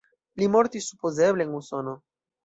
[0.41, 1.93] Li mortis supozeble en Usono.